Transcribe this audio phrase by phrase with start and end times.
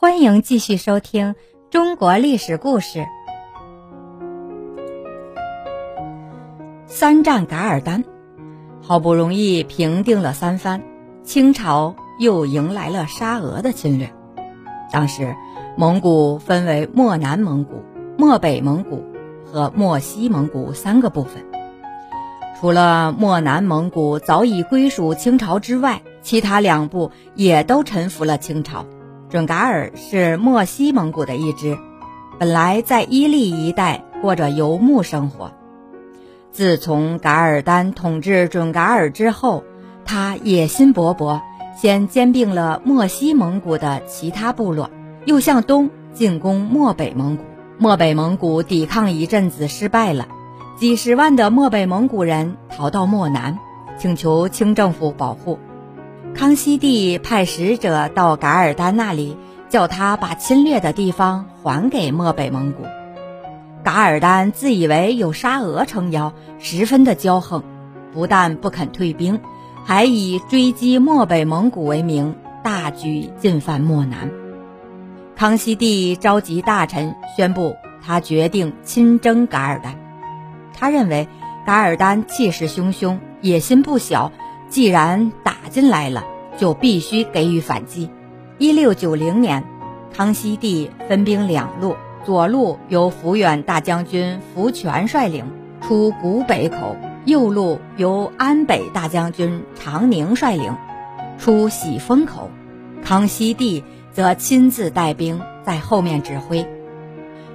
[0.00, 1.34] 欢迎继续收听
[1.70, 3.04] 中国历史故事。
[6.86, 8.04] 三战噶尔丹，
[8.80, 10.84] 好不容易平定了三藩，
[11.24, 14.14] 清朝又迎来了沙俄的侵略。
[14.92, 15.34] 当时，
[15.76, 17.82] 蒙古分为漠南蒙古、
[18.16, 19.04] 漠北蒙古
[19.44, 21.44] 和漠西蒙古三个部分。
[22.60, 28.86] 除了漠南蒙古早已归属清朝之外，其他两部也都臣服了清朝。
[29.30, 31.76] 准噶尔是漠西蒙古的一支，
[32.38, 35.52] 本来在伊犁一带过着游牧生活。
[36.50, 39.64] 自从噶尔丹统治准噶尔之后，
[40.06, 41.42] 他野心勃勃，
[41.76, 44.90] 先兼并了漠西蒙古的其他部落，
[45.26, 47.44] 又向东进攻漠北蒙古。
[47.76, 50.26] 漠北蒙古抵抗一阵子失败了，
[50.78, 53.58] 几十万的漠北蒙古人逃到漠南，
[53.98, 55.58] 请求清政府保护。
[56.34, 59.36] 康熙帝派使者到噶尔丹那里，
[59.68, 62.84] 叫他把侵略的地方还给漠北蒙古。
[63.82, 67.64] 噶尔丹自以为有沙俄撑腰，十分的骄横，
[68.12, 69.40] 不但不肯退兵，
[69.84, 74.30] 还以追击漠北蒙古为名，大举进犯漠南。
[75.34, 79.96] 康熙帝召集大臣，宣布他决定亲征噶尔丹。
[80.72, 81.26] 他认为
[81.66, 84.30] 噶尔丹气势汹汹，野心不小。
[84.68, 86.24] 既然打进来了，
[86.56, 88.10] 就必须给予反击。
[88.58, 89.64] 一六九零年，
[90.14, 95.44] 康熙帝分兵两路，左路由抚远大将军福全率领
[95.80, 100.76] 出古北口，右路由安北大将军长宁率领
[101.38, 102.50] 出喜峰口，
[103.02, 106.66] 康熙帝则亲自带兵在后面指挥。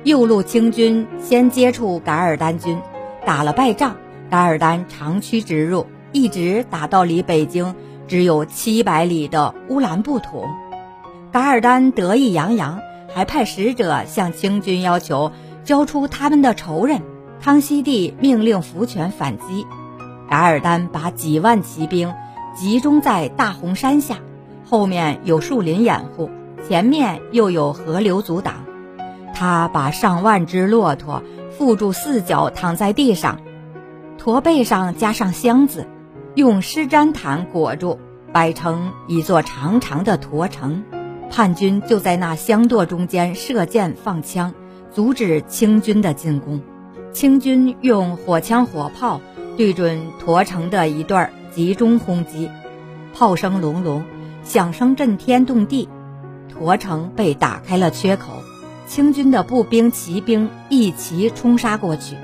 [0.04, 2.80] 右路清军先接触噶尔丹军，
[3.26, 3.96] 打了败仗，
[4.30, 5.86] 噶尔丹长驱直入。
[6.14, 7.76] 一直打到离北京
[8.08, 10.48] 只有七百里的乌兰布统，
[11.32, 12.80] 噶尔丹得意洋洋，
[13.14, 15.32] 还派使者向清军要求
[15.64, 17.02] 交出他们的仇人。
[17.42, 19.66] 康熙帝命令福全反击，
[20.30, 22.14] 噶尔丹把几万骑兵
[22.56, 24.18] 集中在大红山下，
[24.70, 26.30] 后面有树林掩护，
[26.68, 28.64] 前面又有河流阻挡。
[29.34, 31.24] 他把上万只骆驼
[31.58, 33.40] 缚住四脚躺在地上，
[34.18, 35.88] 驼背上加上箱子。
[36.36, 38.00] 用湿毡毯裹住，
[38.32, 40.84] 摆成一座长长的驼城，
[41.30, 44.52] 叛军就在那箱垛中间射箭放枪，
[44.92, 46.60] 阻止清军的进攻。
[47.12, 49.22] 清军用火枪火炮
[49.58, 52.50] 对准驼城的一段集中轰击，
[53.14, 54.04] 炮声隆隆，
[54.44, 55.88] 响声震天动地，
[56.52, 58.42] 驼城被打开了缺口，
[58.88, 62.16] 清军的步兵、骑兵一齐冲杀过去。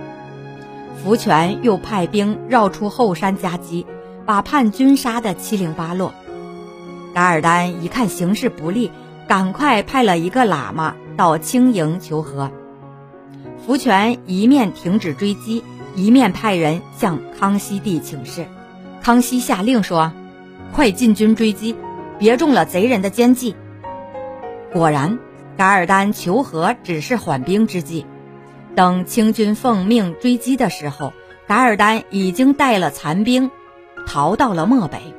[0.95, 3.85] 福全又派兵绕出后山夹击。
[4.29, 6.13] 把叛军杀得七零八落，
[7.15, 8.91] 噶尔丹一看形势不利，
[9.27, 12.51] 赶快派了一个喇嘛到清营求和。
[13.65, 15.63] 福全一面停止追击，
[15.95, 18.45] 一面派人向康熙帝请示。
[19.01, 20.11] 康熙下令说
[20.75, 21.75] ：“快进军追击，
[22.19, 23.55] 别中了贼人的奸计。”
[24.71, 25.17] 果然，
[25.57, 28.05] 噶尔丹求和只是缓兵之计。
[28.75, 31.13] 等清军奉命追击的时候，
[31.47, 33.49] 噶尔丹已经带了残兵。
[34.09, 35.13] 逃到了漠北，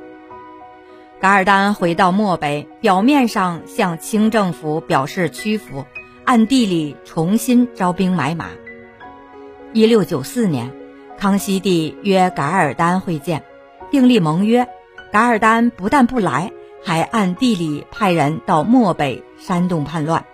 [1.21, 5.85] 噶尔丹回到漠北，表面上向清政府表示屈服，
[6.25, 8.47] 暗地里重新招兵买马。
[9.71, 10.73] 一六九四年，
[11.17, 13.45] 康熙帝约噶尔丹会见，
[13.89, 14.67] 订立盟约。
[15.13, 16.51] 噶尔丹不但不来，
[16.83, 20.25] 还暗地里派人到漠北煽动叛乱。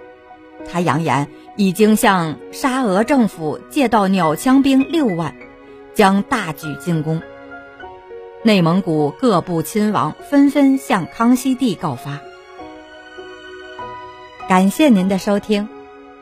[0.68, 5.36] 他扬言已经向沙俄政府借到鸟枪兵六万，
[5.94, 7.22] 将大举进攻。
[8.48, 12.22] 内蒙古各部亲王纷纷向康熙帝告发。
[14.48, 15.68] 感谢您的收听，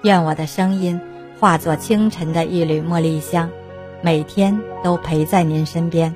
[0.01, 0.99] 愿我的声音
[1.39, 3.51] 化作清晨的一缕茉莉香，
[4.01, 6.15] 每天都陪在您身边。